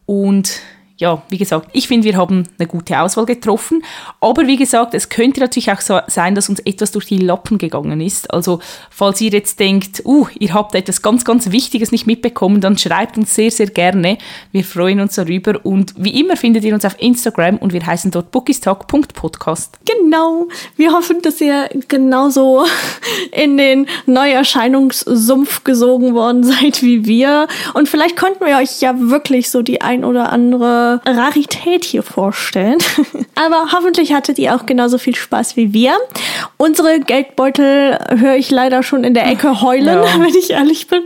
[0.06, 0.62] Und
[0.98, 3.84] ja, wie gesagt, ich finde, wir haben eine gute Auswahl getroffen.
[4.22, 7.58] Aber wie gesagt, es könnte natürlich auch so sein, dass uns etwas durch die Lappen
[7.58, 8.32] gegangen ist.
[8.32, 8.60] Also,
[8.92, 13.18] falls ihr jetzt denkt, uh, ihr habt etwas ganz, ganz Wichtiges nicht mitbekommen, dann schreibt
[13.18, 14.20] uns sehr, sehr gerne.
[14.52, 15.60] Wir freuen uns darüber.
[15.66, 19.80] Und wie immer findet ihr uns auf Instagram und wir heißen dort bookistalk.podcast.
[19.86, 20.48] Genau.
[20.76, 22.66] Wir hoffen, dass ihr genauso
[23.32, 27.48] in den Neuerscheinungssumpf gesogen worden seid wie wir.
[27.74, 32.78] Und vielleicht konnten wir euch ja wirklich so die ein oder andere Rarität hier vorstellen.
[33.36, 35.98] Aber hoffentlich hattet ihr auch genauso viel Spaß wie wir.
[36.58, 40.04] Unsere Geldbeutel höre ich leider schon in der Ecke heulen, ja.
[40.20, 41.04] wenn ich ehrlich bin.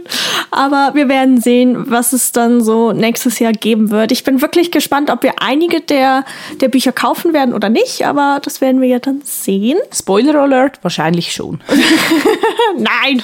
[0.51, 4.11] Aber wir werden sehen, was es dann so nächstes Jahr geben wird.
[4.11, 6.25] Ich bin wirklich gespannt, ob wir einige der,
[6.61, 8.05] der Bücher kaufen werden oder nicht.
[8.05, 9.77] Aber das werden wir ja dann sehen.
[9.93, 11.61] Spoiler Alert, wahrscheinlich schon.
[12.77, 13.23] Nein.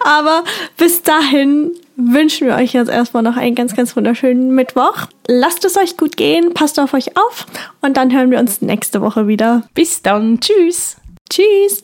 [0.00, 0.44] aber
[0.76, 5.06] bis dahin wünschen wir euch jetzt erstmal noch einen ganz, ganz wunderschönen Mittwoch.
[5.26, 7.46] Lasst es euch gut gehen, passt auf euch auf
[7.80, 9.62] und dann hören wir uns nächste Woche wieder.
[9.74, 10.40] Bis dann.
[10.40, 10.96] Tschüss.
[11.28, 11.82] Tschüss.